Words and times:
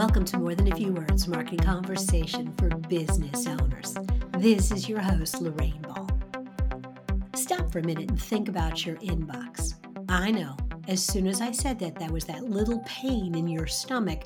Welcome 0.00 0.24
to 0.24 0.38
More 0.38 0.54
Than 0.54 0.72
a 0.72 0.76
Few 0.76 0.94
Words 0.94 1.28
Marketing 1.28 1.58
Conversation 1.58 2.54
for 2.54 2.70
Business 2.70 3.46
Owners. 3.46 3.94
This 4.38 4.70
is 4.72 4.88
your 4.88 4.98
host, 4.98 5.42
Lorraine 5.42 5.82
Ball. 5.82 6.08
Stop 7.34 7.70
for 7.70 7.80
a 7.80 7.84
minute 7.84 8.08
and 8.08 8.18
think 8.18 8.48
about 8.48 8.86
your 8.86 8.96
inbox. 8.96 9.74
I 10.08 10.30
know, 10.30 10.56
as 10.88 11.04
soon 11.04 11.26
as 11.26 11.42
I 11.42 11.50
said 11.52 11.78
that, 11.80 11.98
there 11.98 12.10
was 12.10 12.24
that 12.24 12.44
little 12.44 12.82
pain 12.86 13.34
in 13.34 13.46
your 13.46 13.66
stomach 13.66 14.22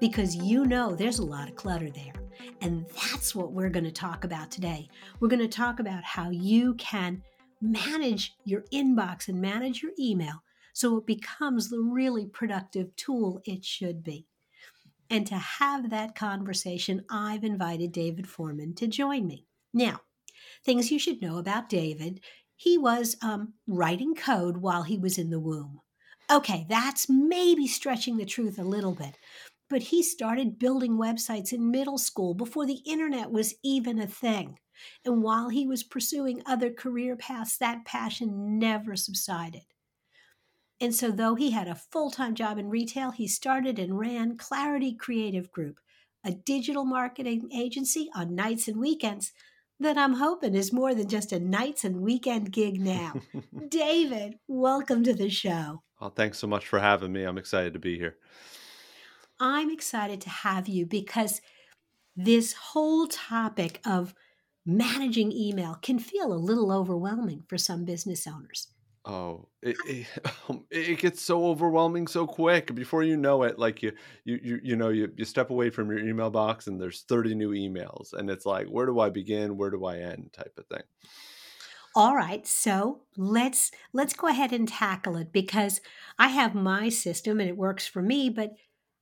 because 0.00 0.34
you 0.34 0.66
know 0.66 0.96
there's 0.96 1.20
a 1.20 1.24
lot 1.24 1.48
of 1.48 1.54
clutter 1.54 1.88
there. 1.88 2.14
And 2.60 2.84
that's 2.88 3.32
what 3.32 3.52
we're 3.52 3.70
going 3.70 3.84
to 3.84 3.92
talk 3.92 4.24
about 4.24 4.50
today. 4.50 4.88
We're 5.20 5.28
going 5.28 5.38
to 5.38 5.46
talk 5.46 5.78
about 5.78 6.02
how 6.02 6.30
you 6.30 6.74
can 6.74 7.22
manage 7.62 8.34
your 8.44 8.62
inbox 8.72 9.28
and 9.28 9.40
manage 9.40 9.84
your 9.84 9.92
email 10.00 10.42
so 10.72 10.96
it 10.96 11.06
becomes 11.06 11.70
the 11.70 11.78
really 11.78 12.26
productive 12.26 12.88
tool 12.96 13.40
it 13.44 13.64
should 13.64 14.02
be. 14.02 14.26
And 15.08 15.26
to 15.28 15.36
have 15.36 15.90
that 15.90 16.14
conversation, 16.14 17.04
I've 17.10 17.44
invited 17.44 17.92
David 17.92 18.28
Forman 18.28 18.74
to 18.76 18.86
join 18.86 19.26
me. 19.26 19.46
Now, 19.72 20.00
things 20.64 20.90
you 20.90 20.98
should 20.98 21.22
know 21.22 21.38
about 21.38 21.68
David 21.68 22.20
he 22.56 22.78
was 22.78 23.16
um, 23.22 23.52
writing 23.66 24.14
code 24.14 24.56
while 24.56 24.82
he 24.82 24.98
was 24.98 25.18
in 25.18 25.30
the 25.30 25.40
womb. 25.40 25.80
Okay, 26.30 26.66
that's 26.68 27.08
maybe 27.08 27.66
stretching 27.66 28.16
the 28.16 28.24
truth 28.24 28.58
a 28.58 28.64
little 28.64 28.94
bit, 28.94 29.18
but 29.68 29.82
he 29.82 30.02
started 30.02 30.58
building 30.58 30.96
websites 30.96 31.52
in 31.52 31.70
middle 31.70 31.98
school 31.98 32.34
before 32.34 32.66
the 32.66 32.80
internet 32.86 33.30
was 33.30 33.54
even 33.62 33.98
a 34.00 34.06
thing. 34.06 34.58
And 35.04 35.22
while 35.22 35.50
he 35.50 35.66
was 35.66 35.84
pursuing 35.84 36.42
other 36.46 36.72
career 36.72 37.16
paths, 37.16 37.58
that 37.58 37.84
passion 37.84 38.58
never 38.58 38.96
subsided. 38.96 39.64
And 40.80 40.94
so, 40.94 41.10
though 41.10 41.34
he 41.34 41.52
had 41.52 41.68
a 41.68 41.74
full 41.74 42.10
time 42.10 42.34
job 42.34 42.58
in 42.58 42.68
retail, 42.68 43.10
he 43.10 43.26
started 43.26 43.78
and 43.78 43.98
ran 43.98 44.36
Clarity 44.36 44.94
Creative 44.94 45.50
Group, 45.50 45.80
a 46.24 46.32
digital 46.32 46.84
marketing 46.84 47.48
agency 47.54 48.10
on 48.14 48.34
nights 48.34 48.68
and 48.68 48.78
weekends 48.78 49.32
that 49.80 49.98
I'm 49.98 50.14
hoping 50.14 50.54
is 50.54 50.72
more 50.72 50.94
than 50.94 51.08
just 51.08 51.32
a 51.32 51.40
nights 51.40 51.84
and 51.84 52.00
weekend 52.00 52.52
gig 52.52 52.80
now. 52.80 53.14
David, 53.68 54.38
welcome 54.48 55.04
to 55.04 55.14
the 55.14 55.30
show. 55.30 55.82
Oh, 56.00 56.08
thanks 56.08 56.38
so 56.38 56.46
much 56.46 56.66
for 56.66 56.78
having 56.78 57.12
me. 57.12 57.24
I'm 57.24 57.38
excited 57.38 57.72
to 57.74 57.78
be 57.78 57.98
here. 57.98 58.16
I'm 59.38 59.70
excited 59.70 60.20
to 60.22 60.30
have 60.30 60.68
you 60.68 60.86
because 60.86 61.40
this 62.14 62.54
whole 62.54 63.06
topic 63.06 63.80
of 63.86 64.14
managing 64.64 65.30
email 65.30 65.76
can 65.80 65.98
feel 65.98 66.32
a 66.32 66.34
little 66.34 66.72
overwhelming 66.72 67.44
for 67.46 67.58
some 67.58 67.84
business 67.84 68.26
owners. 68.26 68.68
Oh, 69.06 69.48
it, 69.62 69.76
um, 70.48 70.64
it, 70.70 70.88
it 70.90 70.98
gets 70.98 71.22
so 71.22 71.46
overwhelming 71.46 72.08
so 72.08 72.26
quick. 72.26 72.74
Before 72.74 73.02
you 73.02 73.16
know 73.16 73.44
it, 73.44 73.58
like 73.58 73.82
you, 73.82 73.92
you, 74.24 74.38
you, 74.42 74.60
you 74.62 74.76
know, 74.76 74.88
you, 74.88 75.10
you 75.16 75.24
step 75.24 75.50
away 75.50 75.70
from 75.70 75.88
your 75.90 76.00
email 76.00 76.30
box 76.30 76.66
and 76.66 76.80
there's 76.80 77.02
30 77.02 77.34
new 77.34 77.50
emails, 77.50 78.12
and 78.12 78.28
it's 78.28 78.44
like, 78.44 78.66
where 78.66 78.86
do 78.86 78.98
I 78.98 79.10
begin? 79.10 79.56
Where 79.56 79.70
do 79.70 79.84
I 79.84 79.98
end? 79.98 80.30
Type 80.32 80.58
of 80.58 80.66
thing. 80.66 80.82
All 81.94 82.14
right, 82.14 82.46
so 82.46 83.00
let's 83.16 83.70
let's 83.94 84.12
go 84.12 84.26
ahead 84.26 84.52
and 84.52 84.68
tackle 84.68 85.16
it 85.16 85.32
because 85.32 85.80
I 86.18 86.28
have 86.28 86.54
my 86.54 86.90
system 86.90 87.40
and 87.40 87.48
it 87.48 87.56
works 87.56 87.86
for 87.86 88.02
me. 88.02 88.28
But 88.28 88.52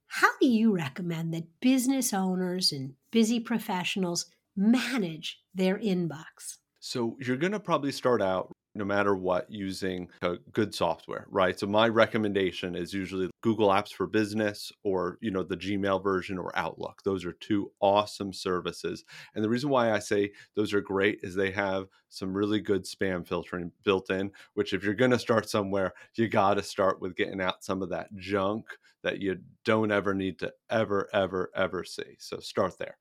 how 0.07 0.29
do 0.41 0.47
you 0.47 0.73
recommend 0.73 1.35
that 1.35 1.61
business 1.61 2.13
owners 2.13 2.71
and 2.71 2.95
busy 3.11 3.41
professionals 3.41 4.27
manage 4.55 5.41
their 5.53 5.77
inbox? 5.77 6.59
So 6.79 7.17
you're 7.19 7.37
going 7.37 7.51
to 7.51 7.59
probably 7.59 7.91
start 7.91 8.23
out 8.23 8.53
no 8.75 8.85
matter 8.85 9.15
what 9.15 9.51
using 9.51 10.09
good 10.53 10.75
software 10.75 11.27
right? 11.31 11.59
So 11.59 11.67
my 11.67 11.89
recommendation 11.89 12.75
is 12.75 12.93
usually 12.93 13.31
google 13.41 13.69
apps 13.69 13.93
for 13.93 14.07
business 14.07 14.73
or 14.83 15.19
you 15.21 15.31
know 15.31 15.43
the 15.43 15.57
gmail 15.57 16.03
version 16.03 16.39
or 16.39 16.57
outlook. 16.57 17.03
Those 17.05 17.25
are 17.25 17.33
two 17.33 17.71
awesome 17.81 18.33
services. 18.33 19.05
And 19.35 19.45
the 19.45 19.49
reason 19.49 19.71
why 19.71 19.93
i 19.93 19.99
say 19.99 20.33
those 20.55 20.73
are 20.73 20.81
great 20.81 21.21
is 21.23 21.35
they 21.35 21.51
have 21.51 21.87
some 22.09 22.33
really 22.33 22.61
good 22.61 22.85
spam 22.85 23.27
filtering 23.27 23.73
built 23.83 24.11
in 24.11 24.31
which 24.55 24.73
if 24.73 24.85
you're 24.85 24.95
going 24.95 25.11
to 25.11 25.19
start 25.19 25.49
somewhere 25.49 25.93
you 26.15 26.29
got 26.29 26.55
to 26.55 26.63
start 26.63 27.01
with 27.01 27.17
getting 27.17 27.41
out 27.41 27.65
some 27.65 27.83
of 27.83 27.91
that 27.91 28.09
junk 28.17 28.67
that 29.05 29.21
you 29.21 29.39
don't 29.65 29.93
ever 29.93 30.15
need 30.15 30.39
to 30.41 30.53
ever 30.71 31.09
ever 31.13 31.51
ever 31.55 31.85
see. 31.85 32.17
So 32.19 32.41
start 32.41 32.77
there. 32.79 32.97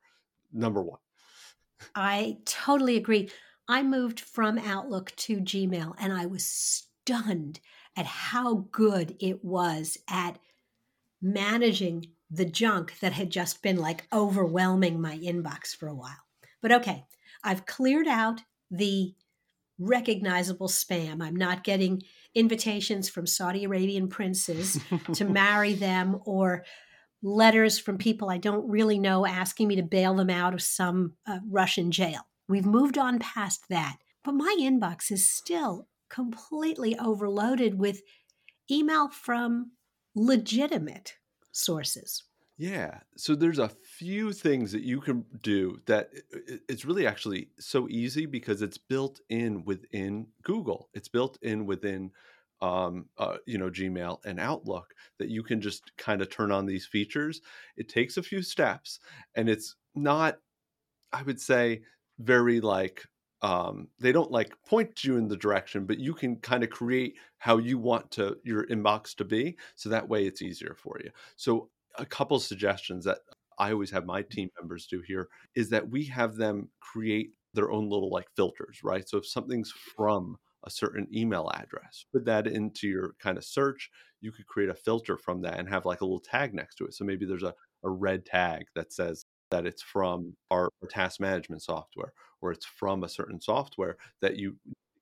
Number 0.52 0.84
one. 0.84 1.00
I 1.96 2.38
totally 2.46 2.98
agree 2.98 3.30
I 3.68 3.84
moved 3.84 4.20
from 4.20 4.58
Outlook 4.58 5.14
to 5.18 5.38
Gmail 5.38 5.96
and 5.98 6.12
I 6.12 6.26
was 6.26 6.46
stunned 6.46 7.60
at 7.96 8.06
how 8.06 8.68
good 8.72 9.16
it 9.20 9.44
was 9.44 9.98
at 10.10 10.40
managing 11.22 12.08
the 12.30 12.46
junk 12.46 13.00
that 13.00 13.14
had 13.14 13.30
just 13.30 13.62
been 13.62 13.78
like 13.78 14.08
overwhelming 14.12 15.00
my 15.00 15.18
inbox 15.18 15.76
for 15.76 15.88
a 15.88 15.96
while. 15.96 16.18
But 16.62 16.72
okay, 16.72 17.06
I've 17.44 17.66
cleared 17.66 18.08
out 18.08 18.42
the 18.72 19.14
recognizable 19.80 20.68
spam. 20.68 21.22
I'm 21.22 21.36
not 21.36 21.64
getting 21.64 22.04
invitations 22.36 23.10
from 23.10 23.28
Saudi 23.28 23.64
Arabian 23.64 24.08
princes 24.08 24.80
to 25.14 25.26
marry 25.30 25.74
them 25.74 26.20
or 26.26 26.66
letters 27.22 27.80
from 27.80 27.98
people 27.98 28.30
I 28.30 28.38
don't 28.38 28.68
really 28.70 29.00
know 29.00 29.26
asking 29.26 29.68
me 29.70 29.78
to 29.78 29.84
bail 29.84 30.16
them 30.16 30.30
out 30.30 30.54
of 30.54 30.62
some 30.62 31.14
uh, 31.26 31.40
Russian 31.50 31.92
jail. 31.92 32.22
We've 32.48 32.66
moved 32.66 32.98
on 32.98 33.20
past 33.20 33.66
that. 33.70 33.98
But 34.24 34.34
my 34.34 34.56
inbox 34.60 35.12
is 35.12 35.30
still 35.30 35.88
completely 36.10 36.98
overloaded 36.98 37.78
with 37.80 38.02
email 38.72 39.10
from 39.10 39.72
legitimate 40.16 41.16
sources. 41.52 42.24
Yeah. 42.58 43.00
So 43.18 43.36
there's 43.36 43.60
a 43.60 43.70
few 43.70 44.32
things 44.32 44.72
that 44.74 44.84
you 44.84 45.02
can 45.02 45.26
do 45.42 45.82
that 45.88 46.12
it's 46.70 46.86
really 46.86 47.08
actually 47.08 47.50
so 47.60 47.88
easy 47.90 48.26
because 48.26 48.62
it's 48.62 48.78
built 48.78 49.20
in 49.30 49.66
within 49.66 50.28
Google. 50.44 50.90
It's 50.94 51.08
built 51.08 51.38
in 51.42 51.66
within 51.66 52.12
um, 52.62 53.08
uh, 53.18 53.38
you 53.48 53.58
know 53.58 53.70
Gmail 53.70 54.20
and 54.24 54.40
Outlook 54.40 54.94
that 55.18 55.30
you 55.30 55.44
can 55.44 55.62
just 55.62 55.98
kind 55.98 56.22
of 56.22 56.30
turn 56.30 56.52
on 56.52 56.66
these 56.66 56.86
features. 56.86 57.42
It 57.76 57.90
takes 57.90 58.18
a 58.18 58.24
few 58.24 58.44
steps 58.44 59.00
and 59.36 59.50
it's 59.50 59.76
not 59.96 60.38
I 61.12 61.24
would 61.24 61.42
say 61.42 61.82
very 62.20 62.62
like 62.62 63.04
um, 63.42 63.90
they 64.00 64.14
don't 64.14 64.32
like 64.32 64.56
point 64.66 65.04
you 65.04 65.18
in 65.18 65.28
the 65.28 65.36
direction, 65.36 65.86
but 65.86 66.00
you 66.00 66.14
can 66.14 66.38
kind 66.38 66.64
of 66.64 66.70
create 66.70 67.16
how 67.40 67.58
you 67.58 67.78
want 67.78 68.10
to 68.12 68.38
your 68.44 68.66
inbox 68.68 69.14
to 69.16 69.26
be, 69.26 69.58
so 69.76 69.90
that 69.90 70.08
way 70.08 70.26
it's 70.26 70.42
easier 70.42 70.76
for 70.82 70.98
you. 71.04 71.12
So 71.36 71.70
a 71.98 72.06
couple 72.06 72.40
suggestions 72.40 73.04
that 73.06 73.20
I 73.60 73.72
always 73.72 73.92
have 73.92 74.06
my 74.06 74.22
team 74.24 74.50
members 74.60 74.88
do 74.88 75.02
here 75.06 75.28
is 75.56 75.70
that 75.70 75.90
we 75.90 76.06
have 76.06 76.36
them 76.38 76.70
create 76.80 77.32
their 77.54 77.72
own 77.72 77.90
little 77.90 78.10
like 78.10 78.28
filters, 78.36 78.80
right? 78.84 79.08
So 79.08 79.18
if 79.18 79.28
something's 79.28 79.72
from 79.72 80.38
a 80.66 80.70
certain 80.70 81.08
email 81.14 81.52
address, 81.54 82.06
put 82.14 82.26
that 82.26 82.48
into 82.48 82.88
your 82.88 83.16
kind 83.20 83.38
of 83.38 83.44
search. 83.44 83.92
You 84.22 84.32
could 84.32 84.48
create 84.48 84.70
a 84.70 84.74
filter 84.74 85.18
from 85.18 85.42
that 85.42 85.60
and 85.60 85.68
have 85.70 85.86
like 85.86 86.02
a 86.02 86.06
little 86.06 86.22
tag 86.22 86.54
next 86.54 86.76
to 86.76 86.86
it. 86.86 86.94
So 86.94 87.04
maybe 87.04 87.26
there's 87.26 87.44
a, 87.44 87.54
a 87.84 87.90
red 87.90 88.26
tag 88.26 88.64
that 88.76 88.94
says 88.94 89.23
that 89.54 89.68
it's 89.68 89.84
from 89.84 90.36
our, 90.50 90.70
task 90.90 91.20
management 91.20 91.62
software 91.62 92.12
or 92.42 92.52
it's 92.52 92.66
from 92.66 93.04
a 93.04 93.10
certain 93.10 93.40
software 93.40 93.98
that 94.20 94.36
you 94.36 94.58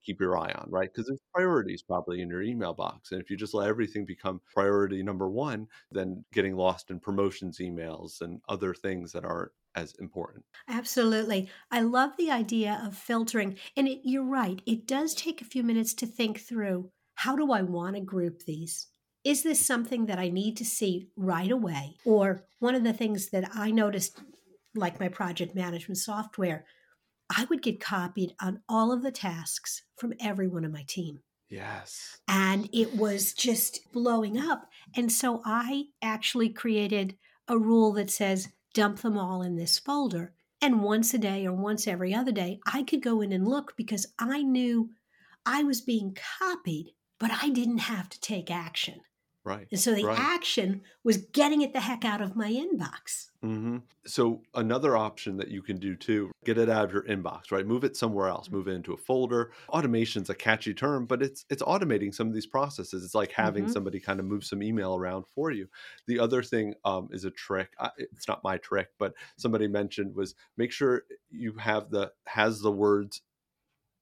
keep 0.06 0.20
your 0.20 0.38
eye 0.38 0.52
on, 0.52 0.68
right? 0.70 0.90
Because 0.92 1.08
there's 1.08 1.22
priorities 1.34 1.82
probably 1.82 2.22
in 2.22 2.30
your 2.30 2.42
email 2.42 2.74
box. 2.74 3.12
And 3.12 3.22
if 3.22 3.30
you 3.30 3.38
just 3.38 3.54
let 3.54 3.70
everything 3.70 4.06
become 4.06 4.42
priority 4.54 5.02
number 5.04 5.30
one, 5.30 5.68
then 5.92 6.26
getting 6.34 6.56
lost 6.56 6.92
in 6.92 7.00
promotions 7.00 7.60
emails 7.60 8.20
and 8.20 8.42
other 8.50 8.74
things 8.74 9.14
that 9.14 9.24
aren't 9.24 9.52
as 9.76 9.94
important. 10.00 10.44
Absolutely. 10.68 11.50
I 11.72 11.82
love 11.82 12.12
the 12.18 12.30
idea 12.30 12.82
of 12.86 12.98
filtering. 12.98 13.58
And 13.78 13.88
it, 13.88 14.02
you're 14.04 14.24
right, 14.24 14.62
it 14.66 14.86
does 14.86 15.14
take 15.14 15.42
a 15.42 15.46
few 15.46 15.64
minutes 15.64 15.94
to 15.96 16.06
think 16.06 16.42
through 16.42 16.92
how 17.16 17.38
do 17.38 17.54
I 17.54 17.62
want 17.62 17.96
to 17.96 18.02
group 18.02 18.44
these? 18.44 18.88
Is 19.24 19.44
this 19.44 19.64
something 19.64 20.08
that 20.08 20.18
I 20.18 20.30
need 20.30 20.58
to 20.58 20.66
see 20.66 21.10
right 21.16 21.52
away? 21.52 21.96
Or 22.06 22.44
one 22.60 22.74
of 22.74 22.84
the 22.84 22.94
things 22.94 23.30
that 23.30 23.50
I 23.54 23.70
noticed 23.70 24.20
like 24.76 25.00
my 25.00 25.08
project 25.08 25.56
management 25.56 25.98
software, 25.98 26.66
I 27.36 27.46
would 27.46 27.62
get 27.62 27.80
copied 27.80 28.36
on 28.42 28.62
all 28.68 28.92
of 28.92 29.04
the 29.04 29.12
tasks 29.12 29.84
from 29.98 30.14
everyone 30.20 30.66
on 30.66 30.72
my 30.72 30.84
team. 30.88 31.20
Yes. 31.50 32.20
And 32.28 32.70
it 32.72 32.96
was 32.96 33.34
just 33.34 33.92
blowing 33.92 34.38
up. 34.38 34.70
And 34.96 35.12
so 35.12 35.42
I 35.46 35.86
actually 36.02 36.50
created 36.50 37.18
a 37.48 37.58
rule 37.58 37.92
that 37.94 38.10
says 38.10 38.50
dump 38.74 39.00
them 39.00 39.18
all 39.18 39.42
in 39.42 39.58
this 39.58 39.78
folder. 39.78 40.34
And 40.62 40.84
once 40.84 41.14
a 41.14 41.18
day 41.18 41.46
or 41.46 41.54
once 41.54 41.88
every 41.88 42.14
other 42.14 42.32
day, 42.32 42.60
I 42.66 42.84
could 42.84 43.02
go 43.02 43.22
in 43.22 43.32
and 43.32 43.48
look 43.48 43.74
because 43.76 44.08
I 44.18 44.44
knew 44.44 44.92
I 45.46 45.64
was 45.64 45.82
being 45.82 46.16
copied, 46.40 46.94
but 47.20 47.32
I 47.42 47.50
didn't 47.50 47.80
have 47.80 48.08
to 48.10 48.20
take 48.22 48.52
action. 48.52 49.02
Right. 49.44 49.68
And 49.72 49.80
so 49.80 49.96
the 49.96 50.04
right. 50.04 50.20
action 50.20 50.82
was 51.04 51.18
getting 51.18 51.64
it 51.64 51.74
the 51.74 51.80
heck 51.80 52.06
out 52.06 52.22
of 52.22 52.36
my 52.36 52.52
inbox. 52.52 53.30
Mm-hmm. 53.44 53.78
So 54.06 54.44
another 54.54 54.96
option 54.96 55.38
that 55.38 55.48
you 55.48 55.64
can 55.64 55.78
do 55.78 55.96
too, 55.96 56.30
get 56.46 56.60
it 56.60 56.70
out 56.70 56.86
of 56.86 56.94
your 56.94 57.02
inbox, 57.08 57.52
right? 57.52 57.66
Move 57.66 57.84
it 57.84 57.98
somewhere 57.98 58.28
else, 58.28 58.48
Mm-hmm. 58.48 58.56
move 58.56 58.68
it 58.68 58.74
into 58.74 58.94
a 58.94 58.98
folder. 58.98 59.52
Automation's 59.70 60.30
a 60.30 60.36
catchy 60.36 60.76
term, 60.76 61.08
but 61.08 61.24
it's 61.24 61.44
it's 61.50 61.64
automating 61.64 62.14
some 62.14 62.28
of 62.28 62.36
these 62.36 62.46
processes. 62.46 63.04
It's 63.04 63.16
like 63.16 63.32
having 63.32 63.66
Mhm. 63.66 63.74
somebody 63.74 64.00
kind 64.00 64.20
of 64.20 64.28
move 64.28 64.44
some 64.44 64.62
email 64.62 64.96
around 64.96 65.26
for 65.34 65.50
you. 65.50 65.68
The 66.06 66.20
other 66.20 66.44
thing 66.44 66.76
um, 66.86 67.10
is 67.12 67.26
a 67.26 67.32
trick. 67.32 67.72
I, 67.80 67.90
it's 67.98 68.28
not 68.28 68.44
my 68.44 68.58
trick, 68.58 68.90
but 69.00 69.16
somebody 69.38 69.68
mentioned 69.68 70.16
was 70.16 70.36
make 70.56 70.72
sure 70.72 71.04
you 71.32 71.54
have 71.54 71.90
the 71.90 72.12
has 72.28 72.62
the 72.62 72.72
words 72.72 73.22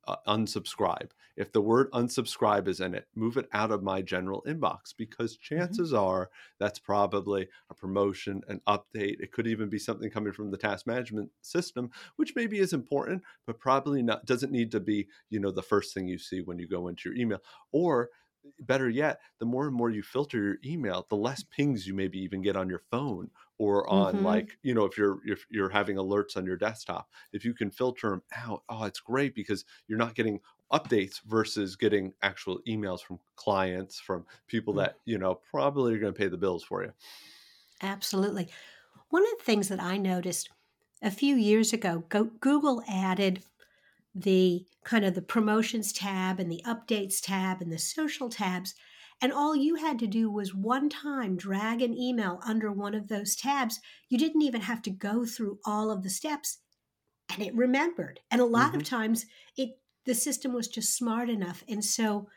uh, 0.05 0.17
unsubscribe. 0.27 1.11
If 1.39 1.51
the 1.53 1.61
word 1.61 1.89
unsubscribe 1.91 2.67
is 2.67 2.81
in 2.81 2.93
it, 2.93 3.07
move 3.15 3.37
it 3.37 3.49
out 3.53 3.71
of 3.71 3.81
my 3.81 4.03
general 4.03 4.43
inbox 4.43 4.95
because 4.95 5.37
chances 5.37 5.93
are 5.93 6.29
that's 6.59 6.77
probably 6.79 7.49
a 7.69 7.73
promotion, 7.73 8.43
an 8.47 8.61
update. 8.67 9.19
It 9.21 9.31
could 9.31 9.47
even 9.47 9.69
be 9.69 9.79
something 9.79 10.11
coming 10.11 10.33
from 10.33 10.51
the 10.51 10.57
task 10.57 10.85
management 10.85 11.31
system, 11.41 11.91
which 12.17 12.35
maybe 12.35 12.59
is 12.59 12.73
important, 12.73 13.23
but 13.47 13.59
probably 13.59 14.03
not 14.03 14.25
doesn't 14.25 14.51
need 14.51 14.71
to 14.71 14.79
be, 14.79 15.07
you 15.29 15.39
know, 15.39 15.51
the 15.51 15.63
first 15.63 15.93
thing 15.93 16.07
you 16.07 16.19
see 16.19 16.41
when 16.41 16.59
you 16.59 16.67
go 16.67 16.87
into 16.89 17.09
your 17.09 17.17
email. 17.17 17.39
Or 17.71 18.11
better 18.59 18.89
yet, 18.89 19.19
the 19.39 19.45
more 19.45 19.67
and 19.67 19.75
more 19.75 19.89
you 19.89 20.01
filter 20.01 20.37
your 20.41 20.57
email, 20.65 21.05
the 21.09 21.15
less 21.15 21.43
pings 21.43 21.87
you 21.87 21.93
maybe 21.93 22.19
even 22.19 22.41
get 22.41 22.55
on 22.55 22.69
your 22.69 22.79
phone 22.79 23.29
or 23.57 23.89
on 23.89 24.21
Mhm. 24.21 24.21
like, 24.21 24.57
you 24.63 24.73
know, 24.73 24.85
if 24.85 24.97
you're 24.97 25.19
if 25.25 25.45
you're 25.49 25.69
having 25.69 25.97
alerts 25.97 26.37
on 26.37 26.45
your 26.45 26.55
desktop 26.57 27.09
if 27.33 27.43
you 27.43 27.53
can 27.53 27.69
filter 27.69 28.09
them 28.09 28.23
out, 28.35 28.63
oh, 28.69 28.83
it's 28.85 28.99
great 29.01 29.35
because 29.35 29.65
you're 29.87 29.97
not 29.99 30.15
getting 30.15 30.39
updates 30.71 31.21
versus 31.23 31.75
getting 31.75 32.13
actual 32.21 32.61
emails 32.67 33.01
from 33.01 33.19
clients, 33.35 33.99
from 33.99 34.25
people 34.47 34.73
Mm. 34.73 34.75
that, 34.75 34.99
you 35.05 35.17
know, 35.17 35.35
probably 35.35 35.95
are 35.95 35.99
going 35.99 36.13
to 36.13 36.17
pay 36.17 36.27
the 36.27 36.37
bills 36.37 36.63
for 36.63 36.83
you. 36.83 36.93
Absolutely. 37.81 38.49
One 39.09 39.23
of 39.23 39.37
the 39.39 39.43
things 39.45 39.69
that 39.69 39.81
I 39.81 39.97
noticed 39.97 40.49
a 41.01 41.11
few 41.11 41.35
years 41.35 41.73
ago, 41.73 41.99
Google 42.09 42.83
added 42.87 43.43
the 44.15 44.67
kind 44.85 45.05
of 45.05 45.15
the 45.15 45.21
promotions 45.23 45.93
tab 45.93 46.39
and 46.39 46.51
the 46.51 46.63
updates 46.65 47.21
tab 47.21 47.61
and 47.61 47.71
the 47.71 47.79
social 47.79 48.29
tabs. 48.29 48.75
And 49.21 49.33
all 49.33 49.55
you 49.55 49.75
had 49.75 49.99
to 49.99 50.07
do 50.07 50.31
was 50.31 50.55
one 50.55 50.89
time 50.89 51.37
drag 51.37 51.81
an 51.81 51.97
email 51.97 52.39
under 52.45 52.71
one 52.71 52.95
of 52.95 53.09
those 53.09 53.35
tabs. 53.35 53.79
You 54.09 54.17
didn't 54.17 54.43
even 54.43 54.61
have 54.61 54.81
to 54.83 54.91
go 54.91 55.25
through 55.25 55.59
all 55.65 55.91
of 55.91 56.03
the 56.03 56.09
steps 56.11 56.59
and 57.29 57.41
it 57.43 57.55
remembered. 57.55 58.21
And 58.31 58.41
a 58.41 58.45
lot 58.45 58.75
of 58.75 58.83
Mhm. 58.83 58.83
times 58.83 59.25
it 59.57 59.79
the 60.05 60.15
system 60.15 60.53
was 60.53 60.67
just 60.67 60.95
smart 60.95 61.29
enough. 61.29 61.63
And 61.67 61.83
so 61.83 62.29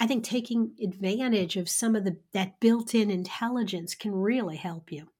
I 0.00 0.06
think 0.06 0.24
taking 0.24 0.76
advantage 0.82 1.56
of 1.56 1.68
some 1.68 1.96
of 1.96 2.04
the 2.04 2.20
that 2.32 2.60
built-in 2.60 3.10
intelligence 3.10 3.94
can 3.94 4.14
really 4.14 4.56
help 4.56 4.92
you. 4.92 5.10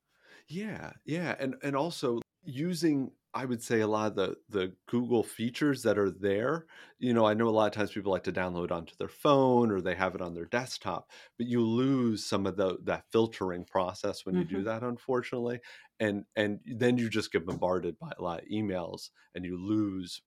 Yeah, 0.49 0.93
yeah, 1.05 1.37
and 1.39 1.57
and 1.63 1.77
also 1.77 2.21
using 2.43 3.13
I 3.37 3.47
would 3.47 3.63
say 3.63 3.81
a 3.81 3.87
lot 3.87 4.13
of 4.13 4.17
the 4.17 4.37
the 4.49 4.77
Google 4.87 5.23
features 5.23 5.83
that 5.83 5.99
are 5.99 6.11
there. 6.11 6.67
You 6.99 7.13
know, 7.15 7.25
I 7.27 7.35
know 7.35 7.49
a 7.49 7.51
lot 7.51 7.67
of 7.67 7.73
times 7.73 7.93
people 7.93 8.13
like 8.13 8.23
to 8.25 8.33
download 8.33 8.71
onto 8.71 8.95
their 8.97 9.09
phone 9.09 9.71
or 9.71 9.81
they 9.81 9.95
have 9.95 10.15
it 10.15 10.21
on 10.23 10.35
their 10.35 10.45
desktop, 10.47 11.11
but 11.39 11.47
you 11.47 11.63
lose 11.63 12.25
some 12.27 12.47
of 12.47 12.57
the 12.57 12.79
that 12.85 13.05
filtering 13.11 13.65
process 13.65 14.25
when 14.27 14.37
you 14.37 14.45
do 14.45 14.63
Mhm. 14.63 14.65
that, 14.65 14.83
unfortunately. 14.83 15.61
And 16.01 16.25
and 16.37 16.61
then 16.67 16.99
you 16.99 17.09
just 17.11 17.33
get 17.33 17.47
bombarded 17.47 17.99
by 17.99 18.13
a 18.19 18.23
lot 18.23 18.43
of 18.43 18.49
emails 18.49 19.11
and 19.35 19.45
you 19.45 19.57
lose 19.59 20.23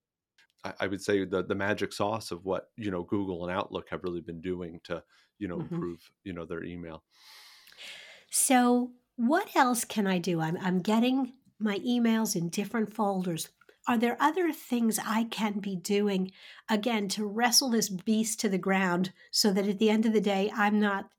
I, 0.80 0.88
would 0.88 1.02
say 1.02 1.26
the 1.26 1.44
the 1.44 1.56
magic 1.56 1.94
sauce 1.94 2.32
of 2.32 2.46
what, 2.46 2.72
you 2.78 2.92
know, 2.92 3.04
Google 3.04 3.48
and 3.48 3.56
Outlook 3.56 3.90
have 3.90 4.04
really 4.04 4.22
been 4.22 4.42
doing 4.42 4.80
to, 4.86 5.04
you 5.40 5.48
know, 5.48 5.60
Mhm. 5.60 5.62
improve, 5.62 6.12
you 6.24 6.34
know, 6.34 6.46
their 6.46 6.64
email. 6.64 7.04
So, 8.30 8.94
what 9.16 9.56
else 9.56 9.84
can 9.84 10.08
I 10.08 10.20
do? 10.20 10.40
I'm, 10.40 10.58
I'm 10.58 10.80
getting 10.80 11.34
my 11.60 11.80
emails 11.80 12.36
in 12.36 12.50
different 12.50 12.94
folders. 12.94 13.50
Are 13.88 13.98
there 13.98 14.18
other 14.20 14.52
things 14.52 15.00
I 15.00 15.26
can 15.26 15.60
be 15.60 15.76
doing, 15.76 16.32
again, 16.70 17.08
to 17.10 17.26
wrestle 17.26 17.70
this 17.70 17.90
beast 17.90 18.40
to 18.42 18.50
the 18.50 18.58
ground 18.58 19.14
so 19.32 19.52
that 19.54 19.68
at 19.68 19.80
the 19.80 19.90
end 19.90 20.06
of 20.06 20.14
the 20.14 20.22
day, 20.22 20.52
I'm 20.54 20.80
not 20.80 21.10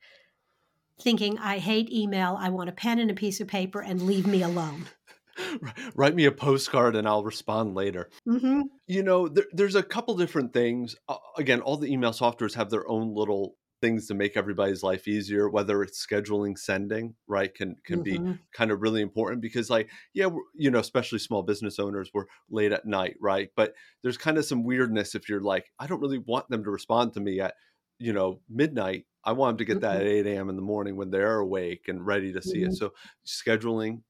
thinking, 1.01 1.37
I 1.39 1.59
hate 1.59 1.91
email, 1.93 2.37
I 2.39 2.51
want 2.51 2.69
a 2.69 2.73
pen 2.73 2.99
and 3.01 3.11
a 3.11 3.15
piece 3.15 3.41
of 3.41 3.49
paper 3.49 3.81
and 3.83 4.01
leave 4.03 4.27
me 4.29 4.43
alone? 4.43 4.89
Write 5.95 6.15
me 6.15 6.25
a 6.25 6.33
postcard 6.33 6.97
and 6.97 7.09
I'll 7.09 7.25
respond 7.25 7.75
later. 7.75 8.11
hmm 8.27 8.79
You 8.87 9.03
know, 9.03 9.29
there, 9.29 9.47
there's 9.53 9.75
a 9.75 9.83
couple 9.83 10.17
different 10.17 10.53
things. 10.53 10.97
Uh, 11.09 11.19
again, 11.37 11.61
all 11.61 11.77
the 11.77 11.93
email 11.93 12.13
softwares 12.13 12.55
have 12.55 12.71
their 12.71 12.89
own 12.89 13.15
little 13.15 13.57
things 13.83 14.09
to 14.09 14.15
make 14.15 14.37
everybody's 14.37 14.83
life 14.83 15.09
easier. 15.09 15.49
Whether 15.51 15.83
it's 15.83 16.05
scheduling 16.05 16.59
sending, 16.59 17.17
right, 17.29 17.55
can 17.55 17.77
can 17.85 18.03
be 18.03 18.23
hmm 18.23 18.49
kind 18.53 18.71
of 18.73 18.83
really 18.83 19.03
important 19.03 19.43
because, 19.43 19.71
like, 19.71 19.91
yeah, 20.15 20.29
you 20.55 20.71
know, 20.71 20.81
especially 20.81 21.19
small 21.21 21.43
business 21.45 21.79
owners, 21.79 22.11
we're 22.15 22.27
late 22.51 22.73
at 22.73 22.87
night, 22.87 23.17
right? 23.21 23.51
But 23.57 23.75
there's 24.03 24.19
kind 24.19 24.39
of 24.39 24.45
some 24.47 24.65
weirdness 24.65 25.15
if 25.15 25.29
you're 25.29 25.43
like, 25.43 25.71
I 25.79 25.87
don't 25.87 26.01
really 26.01 26.19
want 26.19 26.49
them 26.51 26.65
to 26.65 26.71
respond 26.71 27.15
to 27.15 27.21
me 27.21 27.41
at, 27.41 27.55
you 27.99 28.13
know, 28.13 28.43
midnight. 28.49 29.07
I 29.25 29.33
want 29.33 29.53
them 29.53 29.59
to 29.59 29.65
get 29.73 29.81
that 29.81 30.01
at 30.01 30.07
8 30.07 30.37
a.m. 30.37 30.49
in 30.49 30.57
the 30.57 30.63
morning 30.63 30.97
when 30.97 31.11
they're 31.11 31.39
awake 31.39 31.89
and 31.89 32.07
ready 32.07 32.33
to 32.33 32.43
see 32.43 32.63
it. 32.63 32.73
So 32.75 32.93
scheduling 33.27 34.03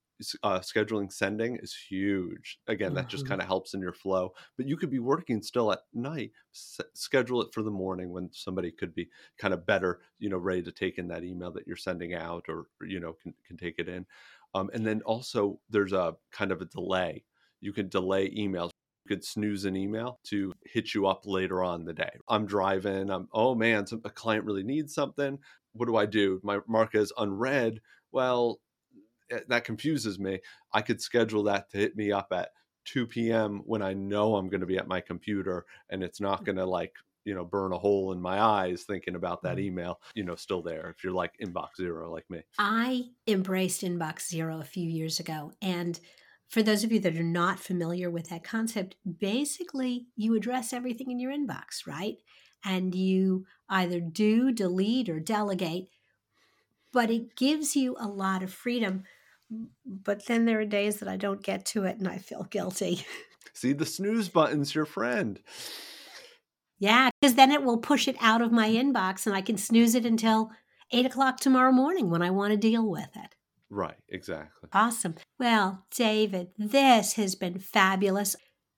uh, 0.42 0.60
scheduling 0.60 1.12
sending 1.12 1.56
is 1.56 1.74
huge. 1.74 2.60
Again, 2.66 2.94
that 2.94 3.08
just 3.08 3.24
Mhm. 3.24 3.28
kind 3.28 3.40
of 3.40 3.46
helps 3.46 3.74
in 3.74 3.80
your 3.80 3.92
flow. 3.92 4.34
But 4.56 4.66
you 4.68 4.76
could 4.76 4.90
be 4.90 4.98
working 4.98 5.42
still 5.42 5.72
at 5.72 5.80
night. 5.92 6.32
S- 6.52 6.80
schedule 6.94 7.42
it 7.42 7.52
for 7.54 7.62
the 7.62 7.70
morning 7.70 8.10
when 8.10 8.32
somebody 8.32 8.70
could 8.72 8.94
be 8.94 9.10
kind 9.36 9.54
of 9.54 9.66
better, 9.66 10.00
you 10.18 10.28
know, 10.28 10.38
ready 10.38 10.62
to 10.62 10.72
take 10.72 10.98
in 10.98 11.08
that 11.08 11.24
email 11.24 11.52
that 11.52 11.66
you're 11.66 11.76
sending 11.76 12.14
out, 12.14 12.46
or 12.48 12.66
you 12.82 13.00
know 13.00 13.12
can 13.14 13.34
can 13.44 13.56
take 13.56 13.78
it 13.78 13.88
in. 13.88 14.06
Um, 14.54 14.70
and 14.72 14.86
then 14.86 15.02
also 15.02 15.60
there's 15.68 15.92
a 15.92 16.16
kind 16.30 16.52
of 16.52 16.60
a 16.60 16.66
delay. 16.66 17.24
You 17.60 17.72
can 17.72 17.88
delay 17.88 18.30
emails. 18.30 18.70
You 19.04 19.16
could 19.16 19.24
snooze 19.24 19.64
an 19.64 19.76
email 19.76 20.20
to 20.24 20.52
hit 20.64 20.94
you 20.94 21.06
up 21.06 21.26
later 21.26 21.62
on 21.62 21.84
the 21.84 21.94
day. 21.94 22.10
I'm 22.28 22.46
driving. 22.46 23.10
I'm 23.10 23.28
oh 23.32 23.54
man, 23.54 23.86
some, 23.86 24.02
a 24.04 24.10
client 24.10 24.44
really 24.44 24.62
needs 24.62 24.94
something. 24.94 25.38
What 25.72 25.86
do 25.86 25.96
I 25.96 26.06
do? 26.06 26.40
My 26.42 26.60
mark 26.66 26.94
is 26.94 27.12
unread. 27.18 27.80
Well, 28.12 28.60
that 29.48 29.64
confuses 29.64 30.18
me. 30.18 30.40
I 30.72 30.82
could 30.82 31.00
schedule 31.00 31.42
that 31.44 31.70
to 31.70 31.78
hit 31.78 31.96
me 31.96 32.12
up 32.12 32.28
at 32.32 32.50
2 32.84 33.30
p.m. 33.32 33.60
when 33.64 33.82
I 33.82 33.94
know 33.94 34.36
I'm 34.36 34.48
going 34.48 34.60
to 34.60 34.66
be 34.66 34.78
at 34.78 34.88
my 34.88 35.00
computer 35.00 35.66
and 35.90 36.02
it's 36.02 36.20
not 36.20 36.44
going 36.44 36.56
to 36.56 36.66
like, 36.66 36.94
you 37.24 37.34
know, 37.34 37.44
burn 37.44 37.72
a 37.72 37.78
hole 37.78 38.12
in 38.12 38.20
my 38.20 38.40
eyes 38.40 38.84
thinking 38.84 39.14
about 39.14 39.42
that 39.42 39.58
Mhm. 39.58 39.58
email, 39.58 40.00
you 40.14 40.24
know, 40.24 40.36
still 40.36 40.62
there 40.62 40.90
if 40.90 41.04
you're 41.04 41.12
like 41.12 41.34
inbox 41.42 41.76
zero 41.76 42.10
like 42.12 42.28
me. 42.30 42.42
I 42.58 43.10
embraced 43.26 43.82
Inbox 43.82 44.28
Zero 44.28 44.60
a 44.60 44.64
few 44.64 44.88
years 44.88 45.20
ago. 45.20 45.52
And 45.62 45.98
for 46.48 46.62
those 46.62 46.82
of 46.82 46.90
you 46.92 46.98
that 47.00 47.16
are 47.16 47.22
not 47.22 47.60
familiar 47.60 48.10
with 48.10 48.28
that 48.30 48.44
concept, 48.44 48.96
basically 49.18 50.08
you 50.16 50.34
address 50.34 50.72
everything 50.72 51.10
in 51.10 51.20
your 51.20 51.32
inbox, 51.32 51.86
right? 51.86 52.16
And 52.64 52.94
you 52.94 53.46
either 53.68 54.00
do, 54.00 54.50
delete, 54.50 55.08
or 55.08 55.20
delegate, 55.20 55.88
but 56.92 57.10
it 57.10 57.36
gives 57.36 57.76
you 57.76 57.96
a 57.98 58.08
lot 58.08 58.42
of 58.42 58.52
freedom. 58.52 59.04
But 59.84 60.26
then 60.26 60.44
there 60.44 60.60
are 60.60 60.64
days 60.66 60.96
that 60.96 61.08
I 61.08 61.16
don't 61.16 61.42
get 61.42 61.64
to 61.66 61.84
it 61.84 61.98
and 61.98 62.08
I 62.08 62.18
feel 62.18 62.44
guilty. 62.44 63.04
See, 63.54 63.72
the 63.72 63.86
snooze 63.86 64.28
button's 64.28 64.74
your 64.74 64.84
friend. 64.84 65.40
yeah, 66.78 67.10
because 67.20 67.34
then 67.34 67.50
it 67.50 67.62
will 67.62 67.78
push 67.78 68.06
it 68.06 68.16
out 68.20 68.42
of 68.42 68.52
my 68.52 68.68
inbox 68.68 69.26
and 69.26 69.34
I 69.34 69.40
can 69.40 69.56
snooze 69.56 69.94
it 69.94 70.06
until 70.06 70.50
eight 70.92 71.06
o'clock 71.06 71.40
tomorrow 71.40 71.72
morning 71.72 72.10
when 72.10 72.22
I 72.22 72.30
want 72.30 72.52
to 72.52 72.56
deal 72.56 72.88
with 72.88 73.08
it. 73.16 73.34
Right, 73.70 73.96
exactly. 74.08 74.68
Awesome. 74.72 75.16
Well, 75.38 75.84
David, 75.94 76.48
this 76.56 77.14
has 77.14 77.34
been 77.34 77.58
fabulous. 77.58 78.36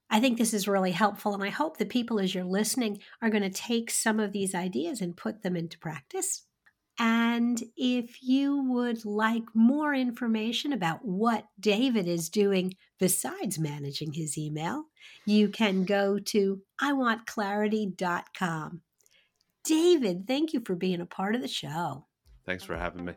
I 0.08 0.18
think 0.18 0.36
this 0.38 0.52
is 0.52 0.66
really 0.66 0.90
helpful, 0.90 1.34
and 1.34 1.44
I 1.44 1.50
hope 1.50 1.76
the 1.76 1.86
people, 1.86 2.18
as 2.18 2.34
you're 2.34 2.42
listening, 2.42 2.98
are 3.22 3.30
going 3.30 3.44
to 3.44 3.50
take 3.50 3.90
some 3.92 4.18
of 4.18 4.32
these 4.32 4.54
ideas 4.54 5.00
and 5.00 5.16
put 5.16 5.42
them 5.42 5.54
into 5.54 5.78
practice. 5.78 6.42
And 7.02 7.62
if 7.78 8.22
you 8.22 8.62
would 8.70 9.06
like 9.06 9.44
more 9.54 9.94
information 9.94 10.74
about 10.74 11.02
what 11.02 11.46
David 11.58 12.06
is 12.06 12.28
doing 12.28 12.74
besides 12.98 13.58
managing 13.58 14.12
his 14.12 14.36
email, 14.36 14.84
you 15.24 15.48
can 15.48 15.84
go 15.84 16.18
to 16.18 16.60
iwantclarity.com. 16.82 18.82
David, 19.64 20.26
thank 20.26 20.52
you 20.52 20.60
for 20.60 20.74
being 20.74 21.00
a 21.00 21.06
part 21.06 21.34
of 21.34 21.40
the 21.40 21.48
show. 21.48 22.04
Thanks 22.44 22.64
for 22.64 22.76
having 22.76 23.06
me. 23.06 23.14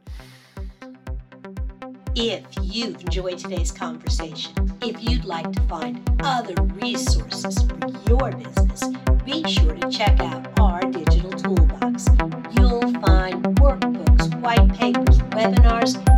If 2.15 2.45
you've 2.61 3.01
enjoyed 3.01 3.39
today's 3.39 3.71
conversation, 3.71 4.53
if 4.81 5.03
you'd 5.03 5.25
like 5.25 5.51
to 5.51 5.61
find 5.63 6.09
other 6.23 6.53
resources 6.75 7.61
for 7.63 7.79
your 8.07 8.31
business, 8.31 8.83
be 9.25 9.43
sure 9.45 9.73
to 9.73 9.89
check 9.89 10.21
out 10.21 10.47
our 10.59 10.81
digital 10.81 11.31
toolbox. 11.31 12.05
You'll 12.53 12.82
webinars, 15.43 16.12